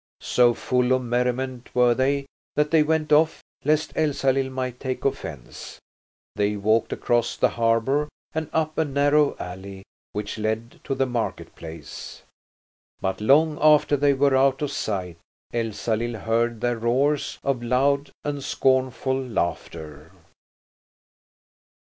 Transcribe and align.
So 0.21 0.55
full 0.55 0.93
of 0.93 1.03
merriment 1.03 1.75
were 1.75 1.93
they 1.93 2.25
that 2.55 2.71
they 2.71 2.81
went 2.81 3.11
off, 3.13 3.43
lest 3.63 3.95
Elsalill 3.95 4.49
might 4.49 4.79
take 4.79 5.05
offence. 5.05 5.77
They 6.35 6.55
walked 6.55 6.91
across 6.91 7.37
the 7.37 7.49
harbour 7.49 8.09
and 8.33 8.49
up 8.51 8.79
a 8.79 8.83
narrow 8.83 9.37
alley 9.37 9.83
which 10.13 10.39
led 10.39 10.79
to 10.85 10.95
the 10.95 11.05
market 11.05 11.55
place. 11.55 12.23
But 12.99 13.21
long 13.21 13.59
after 13.61 13.95
they 13.95 14.13
were 14.15 14.35
out 14.35 14.63
of 14.63 14.71
sight 14.71 15.17
Elsalill 15.53 16.21
heard 16.21 16.61
their 16.61 16.79
roars 16.79 17.37
of 17.43 17.61
loud 17.61 18.09
and 18.23 18.43
scornful 18.43 19.15
laughter. 19.23 20.09